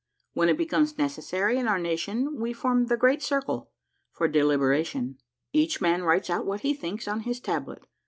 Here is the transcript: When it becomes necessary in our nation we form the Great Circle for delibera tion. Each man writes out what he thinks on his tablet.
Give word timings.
When 0.33 0.49
it 0.49 0.57
becomes 0.57 0.97
necessary 0.97 1.59
in 1.59 1.67
our 1.67 1.77
nation 1.77 2.39
we 2.39 2.53
form 2.53 2.87
the 2.87 2.97
Great 2.97 3.21
Circle 3.21 3.69
for 4.11 4.27
delibera 4.27 4.83
tion. 4.83 5.19
Each 5.53 5.79
man 5.79 6.01
writes 6.01 6.27
out 6.31 6.47
what 6.47 6.61
he 6.61 6.73
thinks 6.73 7.07
on 7.07 7.19
his 7.19 7.39
tablet. 7.39 7.85